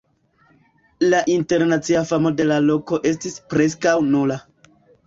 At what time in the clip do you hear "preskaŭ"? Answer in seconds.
3.55-3.99